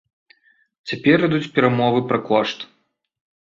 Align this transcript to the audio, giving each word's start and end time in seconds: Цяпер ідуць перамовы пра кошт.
Цяпер 0.91 1.17
ідуць 1.29 1.51
перамовы 1.59 1.99
пра 2.11 2.19
кошт. 2.33 2.59